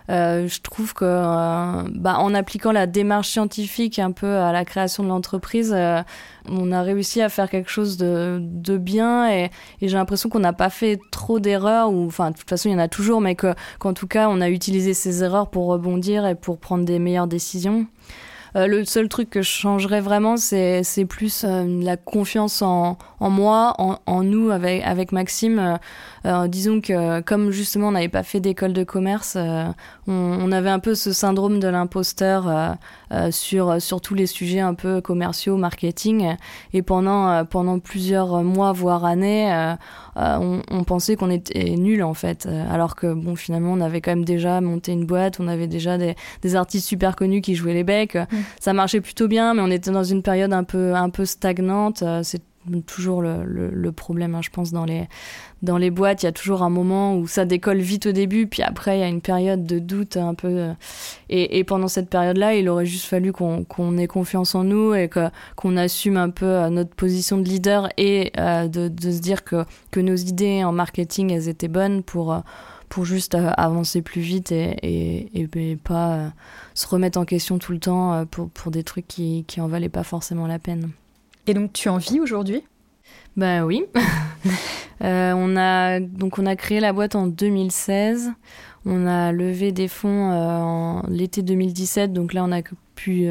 Euh, 0.09 0.47
je 0.47 0.59
trouve 0.61 0.93
que 0.93 1.05
euh, 1.05 1.83
bah, 1.93 2.17
en 2.17 2.33
appliquant 2.33 2.71
la 2.71 2.87
démarche 2.87 3.29
scientifique 3.29 3.99
un 3.99 4.11
peu 4.11 4.37
à 4.37 4.51
la 4.51 4.65
création 4.65 5.03
de 5.03 5.09
l'entreprise, 5.09 5.71
euh, 5.75 6.01
on 6.49 6.71
a 6.71 6.81
réussi 6.81 7.21
à 7.21 7.29
faire 7.29 7.47
quelque 7.47 7.69
chose 7.69 7.97
de, 7.97 8.39
de 8.41 8.77
bien 8.77 9.31
et, 9.31 9.51
et 9.81 9.87
j'ai 9.87 9.97
l'impression 9.97 10.29
qu'on 10.29 10.39
n'a 10.39 10.53
pas 10.53 10.71
fait 10.71 10.99
trop 11.11 11.39
d'erreurs 11.39 11.91
ou 11.91 12.07
enfin 12.07 12.31
de 12.31 12.37
toute 12.37 12.49
façon 12.49 12.69
il 12.69 12.71
y 12.71 12.75
en 12.75 12.79
a 12.79 12.87
toujours 12.87 13.21
mais 13.21 13.35
qu'en 13.35 13.93
tout 13.93 14.07
cas 14.07 14.29
on 14.29 14.41
a 14.41 14.49
utilisé 14.49 14.95
ces 14.95 15.23
erreurs 15.23 15.49
pour 15.51 15.67
rebondir 15.67 16.25
et 16.25 16.33
pour 16.33 16.57
prendre 16.57 16.85
des 16.85 16.97
meilleures 16.97 17.27
décisions. 17.27 17.85
Le 18.55 18.83
seul 18.85 19.09
truc 19.09 19.29
que 19.29 19.41
je 19.41 19.49
changerais 19.49 20.01
vraiment, 20.01 20.37
c'est 20.37 21.05
plus 21.07 21.45
la 21.45 21.97
confiance 21.97 22.61
en, 22.61 22.97
en 23.19 23.29
moi, 23.29 23.73
en, 23.77 23.97
en, 24.05 24.23
nous 24.23 24.49
avec, 24.49 24.83
avec 24.83 25.11
Maxime. 25.11 25.79
disons 26.47 26.81
que 26.81 27.21
comme 27.21 27.51
justement 27.51 27.89
on 27.89 27.91
n'avait 27.91 28.09
pas 28.09 28.23
fait 28.23 28.39
d'école 28.39 28.73
de 28.73 28.83
commerce, 28.83 29.37
on, 29.37 29.73
on, 30.07 30.51
avait 30.51 30.69
un 30.69 30.79
peu 30.79 30.95
ce 30.95 31.13
syndrome 31.13 31.59
de 31.59 31.67
l'imposteur 31.67 32.77
sur, 33.31 33.81
sur 33.81 34.01
tous 34.01 34.15
les 34.15 34.27
sujets 34.27 34.59
un 34.59 34.73
peu 34.73 35.01
commerciaux, 35.01 35.57
marketing. 35.57 36.35
Et 36.73 36.81
pendant, 36.81 37.45
pendant 37.45 37.79
plusieurs 37.79 38.43
mois, 38.43 38.73
voire 38.73 39.05
années, 39.05 39.75
on, 40.15 40.61
on, 40.69 40.83
pensait 40.83 41.15
qu'on 41.15 41.29
était 41.29 41.75
nul 41.77 42.03
en 42.03 42.13
fait. 42.13 42.47
Alors 42.71 42.95
que 42.95 43.13
bon, 43.13 43.35
finalement, 43.35 43.73
on 43.73 43.81
avait 43.81 44.01
quand 44.01 44.11
même 44.11 44.25
déjà 44.25 44.61
monté 44.61 44.91
une 44.91 45.05
boîte, 45.05 45.39
on 45.39 45.47
avait 45.47 45.67
déjà 45.67 45.97
des, 45.97 46.15
des 46.41 46.55
artistes 46.55 46.87
super 46.87 47.15
connus 47.15 47.41
qui 47.41 47.55
jouaient 47.55 47.73
les 47.73 47.83
becs. 47.83 48.15
Mm. 48.15 48.38
Ça 48.59 48.73
marchait 48.73 49.01
plutôt 49.01 49.27
bien, 49.27 49.53
mais 49.53 49.61
on 49.61 49.71
était 49.71 49.91
dans 49.91 50.03
une 50.03 50.21
période 50.21 50.53
un 50.53 50.63
peu, 50.63 50.95
un 50.95 51.09
peu 51.09 51.25
stagnante. 51.25 52.03
Euh, 52.03 52.21
c'est 52.23 52.41
toujours 52.85 53.21
le, 53.21 53.91
problème, 53.91 54.35
hein, 54.35 54.41
je 54.43 54.49
pense, 54.49 54.71
dans 54.71 54.85
les, 54.85 55.07
dans 55.63 55.77
les 55.77 55.89
boîtes. 55.89 56.23
Il 56.23 56.27
y 56.27 56.29
a 56.29 56.31
toujours 56.31 56.61
un 56.61 56.69
moment 56.69 57.17
où 57.17 57.27
ça 57.27 57.45
décolle 57.45 57.79
vite 57.79 58.05
au 58.05 58.11
début, 58.11 58.47
puis 58.47 58.61
après, 58.61 58.97
il 58.97 58.99
y 59.01 59.03
a 59.03 59.07
une 59.07 59.21
période 59.21 59.65
de 59.65 59.79
doute 59.79 60.17
un 60.17 60.33
peu. 60.33 60.47
Euh, 60.47 60.73
et, 61.29 61.63
pendant 61.63 61.87
cette 61.87 62.09
période-là, 62.09 62.55
il 62.55 62.69
aurait 62.69 62.85
juste 62.85 63.05
fallu 63.05 63.31
qu'on 63.31 63.97
ait 63.97 64.07
confiance 64.07 64.55
en 64.55 64.63
nous 64.63 64.93
et 64.93 65.09
qu'on 65.55 65.77
assume 65.77 66.17
un 66.17 66.29
peu 66.29 66.45
euh, 66.45 66.69
notre 66.69 66.93
position 66.95 67.37
de 67.37 67.43
leader 67.43 67.89
et 67.97 68.31
de, 68.35 68.87
de, 68.87 69.11
se 69.11 69.19
dire 69.19 69.43
que, 69.43 69.65
que 69.91 69.99
nos 69.99 70.15
idées 70.15 70.63
en 70.63 70.71
marketing, 70.71 71.31
elles 71.31 71.49
étaient 71.49 71.67
bonnes 71.67 72.03
pour 72.03 72.41
pour 72.89 73.05
juste 73.05 73.35
euh, 73.35 73.51
avancer 73.55 74.01
plus 74.01 74.21
vite 74.21 74.51
et, 74.51 74.75
et, 74.83 75.47
et, 75.53 75.75
pas 75.75 76.13
euh, 76.13 76.27
se 76.73 76.87
remettre 76.87 77.19
en 77.19 77.25
question 77.25 77.59
tout 77.59 77.71
le 77.71 77.79
temps 77.79 78.13
euh, 78.13 78.25
pour, 78.25 78.49
pour 78.49 78.71
des 78.71 78.83
trucs 78.83 79.07
qui, 79.07 79.45
qui 79.47 79.61
en 79.61 79.67
valaient 79.67 79.89
pas 79.89 80.03
forcément 80.03 80.47
la 80.47 80.59
peine. 80.59 80.89
Et 81.47 81.53
donc 81.53 81.71
tu 81.71 81.87
en 81.87 81.97
vis 81.97 82.19
aujourd'hui? 82.19 82.63
Ben 83.37 83.63
oui. 83.63 83.85
on 85.01 85.55
a 85.55 85.99
donc 85.99 86.39
on 86.39 86.45
a 86.45 86.55
créé 86.55 86.79
la 86.79 86.91
boîte 86.91 87.15
en 87.15 87.27
2016. 87.27 88.31
On 88.85 89.05
a 89.05 89.31
levé 89.31 89.71
des 89.71 89.87
fonds 89.87 90.31
en 90.31 91.03
l'été 91.09 91.41
2017, 91.41 92.13
donc 92.13 92.33
là 92.33 92.43
on 92.43 92.51
a 92.51 92.61
pu 92.95 93.29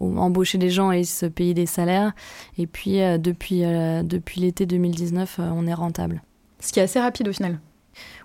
embaucher 0.00 0.58
des 0.58 0.70
gens 0.70 0.90
et 0.90 1.04
se 1.04 1.26
payer 1.26 1.54
des 1.54 1.66
salaires. 1.66 2.12
Et 2.58 2.66
puis 2.66 2.98
depuis, 3.18 3.60
depuis 3.60 4.40
l'été 4.40 4.66
2019, 4.66 5.38
on 5.38 5.66
est 5.66 5.74
rentable. 5.74 6.22
Ce 6.58 6.72
qui 6.72 6.80
est 6.80 6.84
assez 6.84 7.00
rapide 7.00 7.28
au 7.28 7.32
final. 7.32 7.60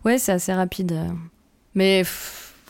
Ouais, 0.04 0.18
c'est 0.18 0.32
assez 0.32 0.54
rapide. 0.54 1.00
Mais 1.74 2.04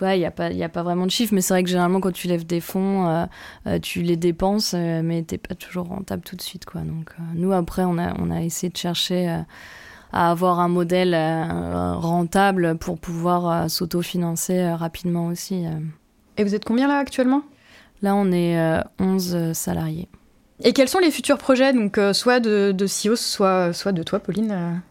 il 0.02 0.18
n'y 0.18 0.26
a, 0.26 0.32
pas, 0.32 0.48
a 0.48 0.70
pas 0.70 0.84
vraiment 0.84 1.06
de 1.06 1.12
chiffres, 1.12 1.34
mais 1.34 1.42
c'est 1.42 1.54
vrai 1.54 1.64
que 1.64 1.70
généralement, 1.70 2.00
quand 2.00 2.12
tu 2.12 2.28
lèves 2.28 2.46
des 2.46 2.60
fonds, 2.60 3.08
euh, 3.08 3.26
euh, 3.68 3.80
tu 3.80 4.02
les 4.02 4.18
dépenses, 4.18 4.74
euh, 4.76 5.02
mais 5.04 5.24
tu 5.24 5.34
n'es 5.34 5.38
pas 5.38 5.56
toujours 5.56 5.88
rentable 5.88 6.24
tout 6.24 6.36
de 6.36 6.42
suite. 6.42 6.66
Quoi. 6.66 6.82
Donc, 6.82 7.12
nous, 7.34 7.54
après, 7.54 7.84
on 7.84 7.98
a, 7.98 8.14
on 8.20 8.30
a 8.32 8.42
essayé 8.42 8.70
de 8.70 8.78
chercher 8.78 9.44
à 10.12 10.32
avoir 10.32 10.60
un 10.60 10.68
modèle 10.68 11.14
rentable 11.14 12.78
pour 12.78 12.98
pouvoir 13.00 13.70
s'autofinancer 13.70 14.70
rapidement 14.72 15.28
aussi. 15.28 15.66
Et 16.38 16.44
vous 16.44 16.56
êtes 16.56 16.66
combien 16.66 16.88
là 16.88 16.98
actuellement? 16.98 17.44
Là, 18.02 18.16
on 18.16 18.32
est 18.32 18.58
11 19.00 19.54
salariés. 19.54 20.08
Et 20.64 20.72
quels 20.72 20.88
sont 20.88 21.00
les 21.00 21.12
futurs 21.12 21.38
projets, 21.38 21.74
donc 21.74 22.00
soit 22.14 22.40
de, 22.40 22.72
de 22.72 22.88
SIOS, 22.88 23.18
soit, 23.18 23.74
soit 23.74 23.92
de 23.92 24.04
toi, 24.04 24.20
Pauline 24.20 24.82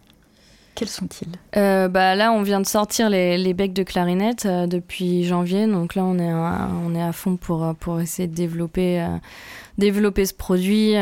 quels 0.74 0.88
sont-ils? 0.88 1.28
Euh, 1.56 1.88
bah 1.88 2.14
Là, 2.14 2.32
on 2.32 2.42
vient 2.42 2.60
de 2.60 2.66
sortir 2.66 3.08
les, 3.10 3.38
les 3.38 3.54
becs 3.54 3.72
de 3.72 3.82
clarinette 3.82 4.46
euh, 4.46 4.66
depuis 4.66 5.24
janvier. 5.24 5.66
Donc 5.66 5.94
là, 5.94 6.04
on 6.04 6.18
est, 6.18 6.30
à, 6.30 6.68
on 6.84 6.94
est 6.94 7.02
à 7.02 7.12
fond 7.12 7.36
pour, 7.36 7.64
euh, 7.64 7.72
pour 7.74 8.00
essayer 8.00 8.28
de 8.28 8.34
développer, 8.34 9.06
développer 9.78 10.26
ce 10.26 10.34
produit 10.34 10.94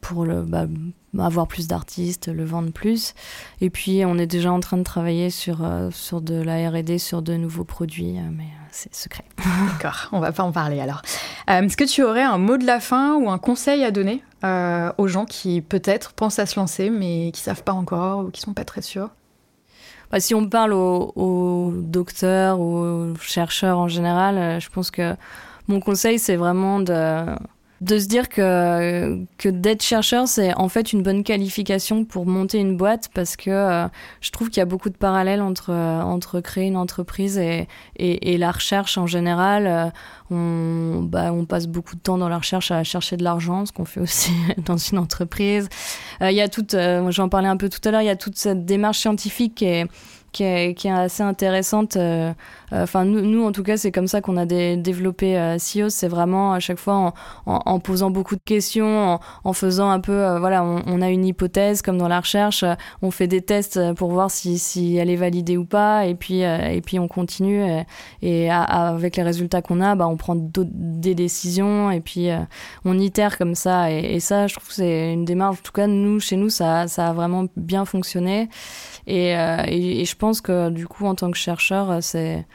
pour 0.00 0.24
le, 0.24 0.42
bah, 0.42 0.66
avoir 1.18 1.46
plus 1.46 1.68
d'artistes, 1.68 2.28
le 2.28 2.44
vendre 2.44 2.72
plus. 2.72 3.14
Et 3.60 3.70
puis, 3.70 4.02
on 4.04 4.18
est 4.18 4.26
déjà 4.26 4.52
en 4.52 4.60
train 4.60 4.78
de 4.78 4.82
travailler 4.82 5.30
sur, 5.30 5.66
sur 5.92 6.20
de 6.20 6.34
la 6.34 6.68
RD, 6.70 6.98
sur 6.98 7.22
de 7.22 7.34
nouveaux 7.34 7.64
produits. 7.64 8.16
mais 8.32 8.48
c'est 8.70 8.94
secret. 8.94 9.24
D'accord, 9.72 10.08
on 10.12 10.20
va 10.20 10.32
pas 10.32 10.42
en 10.42 10.52
parler 10.52 10.80
alors. 10.80 11.02
Est-ce 11.46 11.76
que 11.76 11.84
tu 11.84 12.02
aurais 12.02 12.22
un 12.22 12.38
mot 12.38 12.56
de 12.56 12.66
la 12.66 12.80
fin 12.80 13.14
ou 13.16 13.30
un 13.30 13.38
conseil 13.38 13.84
à 13.84 13.90
donner? 13.90 14.22
Euh, 14.44 14.92
aux 14.98 15.08
gens 15.08 15.24
qui 15.24 15.60
peut-être 15.60 16.12
pensent 16.12 16.38
à 16.38 16.46
se 16.46 16.58
lancer 16.58 16.90
mais 16.90 17.30
qui 17.32 17.40
savent 17.40 17.62
pas 17.62 17.72
encore 17.72 18.24
ou 18.24 18.30
qui 18.30 18.40
sont 18.40 18.54
pas 18.54 18.64
très 18.64 18.82
sûrs. 18.82 19.10
Bah, 20.10 20.20
Si 20.20 20.34
on 20.34 20.48
parle 20.48 20.72
aux, 20.72 21.72
docteurs 21.76 22.60
ou 22.60 22.78
aux 22.78 23.14
chercheurs 23.16 23.78
en 23.78 23.88
général, 23.88 24.38
euh, 24.38 24.60
je 24.60 24.68
pense 24.68 24.90
que 24.90 25.14
mon 25.68 25.80
conseil 25.80 26.18
c'est 26.18 26.36
vraiment 26.36 26.80
de 26.80 27.24
de 27.82 27.98
se 27.98 28.06
dire 28.06 28.28
que, 28.28 29.24
que 29.38 29.48
d'être 29.48 29.82
chercheur, 29.82 30.28
c'est 30.28 30.54
en 30.54 30.68
fait 30.68 30.92
une 30.92 31.02
bonne 31.02 31.24
qualification 31.24 32.04
pour 32.04 32.26
monter 32.26 32.58
une 32.58 32.76
boîte 32.76 33.10
parce 33.12 33.36
que 33.36 33.50
euh, 33.50 33.88
je 34.20 34.30
trouve 34.30 34.50
qu'il 34.50 34.58
y 34.58 34.62
a 34.62 34.66
beaucoup 34.66 34.88
de 34.88 34.96
parallèles 34.96 35.42
entre, 35.42 35.70
euh, 35.70 36.00
entre 36.00 36.40
créer 36.40 36.66
une 36.66 36.76
entreprise 36.76 37.38
et, 37.38 37.66
et, 37.96 38.34
et 38.34 38.38
la 38.38 38.52
recherche 38.52 38.98
en 38.98 39.08
général. 39.08 39.66
Euh, 39.66 39.90
on, 40.30 41.02
bah, 41.02 41.32
on 41.32 41.44
passe 41.44 41.66
beaucoup 41.66 41.96
de 41.96 42.00
temps 42.00 42.18
dans 42.18 42.28
la 42.28 42.38
recherche 42.38 42.70
à 42.70 42.84
chercher 42.84 43.16
de 43.16 43.24
l'argent, 43.24 43.66
ce 43.66 43.72
qu'on 43.72 43.84
fait 43.84 44.00
aussi 44.00 44.30
dans 44.64 44.76
une 44.76 44.98
entreprise. 44.98 45.68
Il 46.20 46.30
y 46.30 46.40
a 46.40 46.48
toute, 46.48 46.76
j'en 47.08 47.28
parlais 47.28 47.48
un 47.48 47.56
peu 47.56 47.68
tout 47.68 47.80
à 47.86 47.90
l'heure, 47.90 48.00
il 48.00 48.06
y 48.06 48.10
a 48.10 48.16
toute 48.16 48.36
cette 48.36 48.64
démarche 48.64 49.00
scientifique 49.00 49.60
est 49.60 49.88
qui 50.32 50.44
est, 50.44 50.86
assez 50.86 51.22
intéressante. 51.22 51.96
Euh, 51.96 52.32
euh, 52.72 52.84
enfin, 52.84 53.04
nous, 53.04 53.44
en 53.44 53.52
tout 53.52 53.62
cas, 53.62 53.76
c'est 53.76 53.92
comme 53.92 54.06
ça 54.06 54.22
qu'on 54.22 54.38
a 54.38 54.46
développé 54.46 55.38
euh, 55.38 55.58
SEO. 55.58 55.90
C'est 55.90 56.08
vraiment 56.08 56.54
à 56.54 56.60
chaque 56.60 56.78
fois 56.78 57.12
en, 57.46 57.80
posant 57.80 58.10
beaucoup 58.10 58.36
de 58.36 58.42
questions, 58.42 59.20
en, 59.44 59.52
faisant 59.52 59.90
un 59.90 60.00
peu, 60.00 60.38
voilà, 60.38 60.64
on, 60.64 61.02
a 61.02 61.10
une 61.10 61.26
hypothèse 61.26 61.82
comme 61.82 61.98
dans 61.98 62.08
la 62.08 62.20
recherche, 62.20 62.64
on 63.02 63.10
fait 63.10 63.26
des 63.26 63.42
tests 63.42 63.92
pour 63.94 64.10
voir 64.12 64.30
si, 64.30 64.96
elle 64.96 65.10
est 65.10 65.16
validée 65.16 65.56
ou 65.56 65.64
pas, 65.64 66.06
et 66.06 66.14
puis, 66.14 66.40
et 66.40 66.80
puis 66.84 66.98
on 66.98 67.08
continue. 67.08 67.64
Et, 68.22 68.50
avec 68.50 69.16
les 69.16 69.22
résultats 69.22 69.60
qu'on 69.60 69.80
a, 69.80 69.94
bah, 69.94 70.06
on 70.06 70.16
prend 70.16 70.36
des 70.36 71.14
décisions, 71.14 71.90
et 71.90 72.00
puis 72.00 72.28
on 72.84 72.98
itère 72.98 73.36
comme 73.36 73.54
ça. 73.54 73.90
Et, 73.90 74.14
et 74.14 74.20
ça, 74.20 74.46
je 74.46 74.54
trouve 74.54 74.68
que 74.68 74.74
c'est 74.74 75.12
une 75.12 75.24
démarche, 75.24 75.58
en 75.58 75.62
tout 75.62 75.72
cas, 75.72 75.86
nous, 75.86 76.20
chez 76.20 76.36
nous, 76.36 76.48
ça, 76.48 76.88
ça 76.88 77.08
a 77.08 77.12
vraiment 77.12 77.46
bien 77.56 77.84
fonctionné. 77.84 78.48
Et, 79.06 79.30
et, 79.32 80.00
et 80.00 80.04
je 80.04 80.16
pense 80.22 80.40
que 80.40 80.70
du 80.70 80.86
coup, 80.86 81.06
en 81.06 81.16
tant 81.16 81.32
que 81.32 81.36
chercheur, 81.36 81.90
euh, 81.90 81.98
c'est 82.00 82.46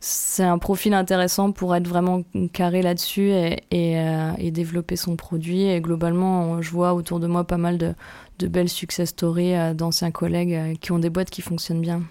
c'est 0.00 0.44
un 0.44 0.58
profil 0.58 0.92
intéressant 0.92 1.50
pour 1.50 1.74
être 1.74 1.88
vraiment 1.88 2.22
carré 2.52 2.82
là-dessus 2.82 3.30
et, 3.30 3.64
et, 3.70 3.98
euh, 3.98 4.50
développer 4.50 4.96
son 4.96 5.16
produit. 5.16 5.62
Et 5.62 5.80
globalement, 5.80 6.60
je 6.60 6.70
vois 6.70 6.92
autour 6.92 7.18
de 7.18 7.26
moi 7.26 7.44
pas 7.44 7.56
mal 7.56 7.78
de, 7.78 7.94
de 8.38 8.46
belles 8.48 8.68
success 8.68 9.08
stories 9.08 9.54
euh, 9.54 9.72
d'anciens 9.72 10.10
collègues 10.10 10.78
qui 10.80 10.92
ont 10.92 10.98
des 10.98 11.08
boîtes 11.08 11.30
qui 11.30 11.40
fonctionnent 11.40 11.80
bien. 11.80 12.02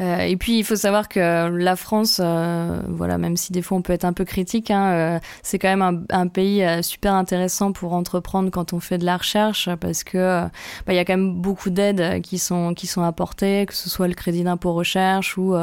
Euh, 0.00 0.18
et 0.18 0.36
puis 0.36 0.58
il 0.58 0.64
faut 0.64 0.76
savoir 0.76 1.08
que 1.08 1.48
la 1.48 1.76
France, 1.76 2.20
euh, 2.22 2.80
voilà, 2.88 3.16
même 3.16 3.36
si 3.36 3.52
des 3.52 3.62
fois 3.62 3.78
on 3.78 3.82
peut 3.82 3.92
être 3.92 4.04
un 4.04 4.12
peu 4.12 4.24
critique, 4.24 4.70
hein, 4.70 4.92
euh, 4.92 5.18
c'est 5.42 5.58
quand 5.58 5.68
même 5.68 5.82
un, 5.82 6.02
un 6.10 6.26
pays 6.26 6.64
super 6.82 7.14
intéressant 7.14 7.72
pour 7.72 7.92
entreprendre 7.92 8.50
quand 8.50 8.72
on 8.72 8.80
fait 8.80 8.98
de 8.98 9.04
la 9.04 9.16
recherche, 9.16 9.68
parce 9.76 10.02
que 10.02 10.42
bah, 10.86 10.92
il 10.92 10.96
y 10.96 10.98
a 10.98 11.04
quand 11.04 11.16
même 11.16 11.34
beaucoup 11.34 11.70
d'aides 11.70 12.22
qui 12.22 12.38
sont 12.38 12.74
qui 12.74 12.86
sont 12.86 13.02
apportées, 13.02 13.66
que 13.66 13.74
ce 13.74 13.88
soit 13.88 14.08
le 14.08 14.14
crédit 14.14 14.42
d'impôt 14.42 14.72
recherche 14.72 15.38
ou 15.38 15.54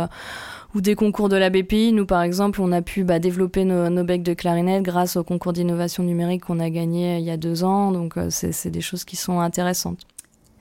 ou 0.73 0.79
des 0.79 0.95
concours 0.95 1.27
de 1.27 1.35
la 1.35 1.50
BPI. 1.50 1.91
Nous, 1.91 2.05
par 2.05 2.21
exemple, 2.21 2.61
on 2.61 2.71
a 2.71 2.81
pu 2.81 3.03
bah, 3.03 3.19
développer 3.19 3.65
nos, 3.65 3.89
nos, 3.89 4.05
becs 4.05 4.23
de 4.23 4.33
clarinette 4.33 4.83
grâce 4.83 5.17
au 5.17 5.23
concours 5.23 5.51
d'innovation 5.51 6.03
numérique 6.03 6.45
qu'on 6.45 6.59
a 6.59 6.69
gagné 6.69 7.17
il 7.17 7.25
y 7.25 7.31
a 7.31 7.35
deux 7.38 7.65
ans. 7.65 7.91
Donc, 7.91 8.15
c'est 8.29 8.71
des 8.71 8.81
choses 8.81 9.03
qui 9.03 9.17
sont 9.17 9.41
intéressantes. 9.41 10.05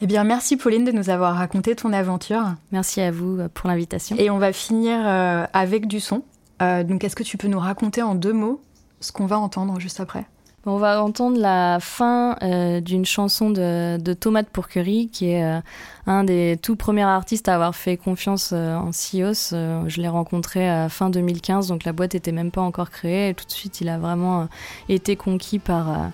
Eh 0.02 0.06
bien, 0.06 0.24
merci 0.24 0.56
Pauline 0.56 0.84
de 0.84 0.92
nous 0.92 1.10
avoir 1.10 1.34
raconté 1.36 1.76
ton 1.76 1.92
aventure. 1.92 2.54
Merci 2.72 3.02
à 3.02 3.10
vous 3.10 3.38
euh, 3.38 3.48
pour 3.52 3.68
l'invitation. 3.68 4.16
Et 4.18 4.30
on 4.30 4.38
va 4.38 4.54
finir 4.54 4.98
euh, 5.04 5.44
avec 5.52 5.86
du 5.86 6.00
son. 6.00 6.22
Euh, 6.62 6.84
donc, 6.84 7.04
est-ce 7.04 7.14
que 7.14 7.22
tu 7.22 7.36
peux 7.36 7.48
nous 7.48 7.58
raconter 7.58 8.00
en 8.00 8.14
deux 8.14 8.32
mots 8.32 8.62
ce 9.00 9.12
qu'on 9.12 9.26
va 9.26 9.38
entendre 9.38 9.78
juste 9.78 10.00
après? 10.00 10.24
On 10.64 10.78
va 10.78 11.02
entendre 11.02 11.38
la 11.38 11.78
fin 11.80 12.36
d'une 12.82 13.06
chanson 13.06 13.48
de, 13.48 13.96
de 13.96 14.12
Tomate 14.12 14.50
Pourquerie, 14.50 15.08
qui 15.10 15.30
est 15.30 15.62
un 16.06 16.22
des 16.22 16.58
tout 16.62 16.76
premiers 16.76 17.00
artistes 17.00 17.48
à 17.48 17.54
avoir 17.54 17.74
fait 17.74 17.96
confiance 17.96 18.52
en 18.52 18.92
Sios. 18.92 19.52
je 19.52 20.00
l'ai 20.02 20.08
rencontré 20.08 20.68
à 20.68 20.90
fin 20.90 21.08
2015, 21.08 21.68
donc 21.68 21.84
la 21.84 21.94
boîte 21.94 22.14
était 22.14 22.30
même 22.30 22.50
pas 22.50 22.60
encore 22.60 22.90
créée. 22.90 23.30
Et 23.30 23.34
tout 23.34 23.46
de 23.46 23.50
suite, 23.50 23.80
il 23.80 23.88
a 23.88 23.96
vraiment 23.96 24.48
été 24.90 25.16
conquis 25.16 25.60
par 25.60 26.10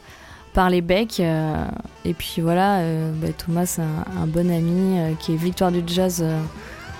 par 0.56 0.70
les 0.70 0.80
becs. 0.80 1.20
Euh, 1.20 1.66
et 2.06 2.14
puis 2.14 2.40
voilà, 2.40 2.78
euh, 2.78 3.12
bah, 3.14 3.28
Thomas, 3.36 3.66
c'est 3.66 3.82
un, 3.82 4.26
bon 4.26 4.50
ami 4.50 4.98
euh, 4.98 5.12
qui 5.20 5.34
est 5.34 5.36
victoire 5.36 5.70
du 5.70 5.82
jazz 5.86 6.24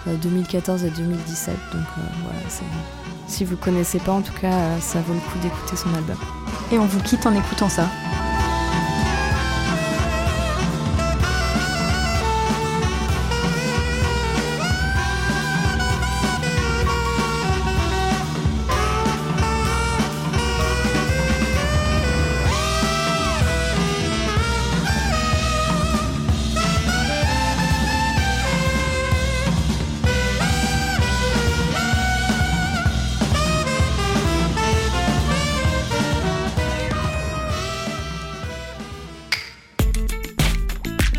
2014 0.06 0.84
et 0.84 0.90
2017. 0.90 1.54
Donc 1.72 1.82
voilà, 2.22 2.38
si 3.26 3.44
vous 3.44 3.56
connaissez 3.56 3.98
pas, 3.98 4.12
en 4.12 4.20
tout 4.20 4.34
cas, 4.40 4.78
ça 4.80 5.00
vaut 5.00 5.14
le 5.14 5.20
coup 5.20 5.38
d'écouter 5.42 5.75
son 5.75 5.92
album. 5.94 6.16
Et 6.70 6.78
on 6.78 6.84
vous 6.84 7.00
quitte 7.00 7.26
en 7.26 7.34
écoutant 7.34 7.68
ça. 7.68 7.88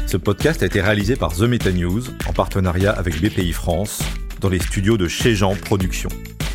Ce 0.07 0.15
podcast 0.15 0.63
a 0.63 0.67
été 0.67 0.79
réalisé 0.79 1.17
par 1.17 1.35
The 1.35 1.41
Meta 1.41 1.69
News 1.69 2.01
en 2.29 2.31
partenariat 2.31 2.93
avec 2.93 3.19
BPI 3.19 3.51
France 3.51 4.01
dans 4.39 4.47
les 4.47 4.59
studios 4.59 4.97
de 4.97 5.09
Chez 5.09 5.35
Jean 5.35 5.53
Productions. 5.53 6.09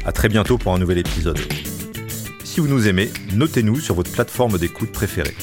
À 0.06 0.12
très 0.12 0.30
bientôt 0.30 0.56
pour 0.56 0.74
un 0.74 0.78
nouvel 0.78 0.96
épisode. 0.96 1.38
Si 2.44 2.60
vous 2.60 2.68
nous 2.68 2.88
aimez, 2.88 3.10
notez-nous 3.34 3.78
sur 3.78 3.94
votre 3.94 4.10
plateforme 4.10 4.56
d'écoute 4.56 4.90
préférée. 4.90 5.36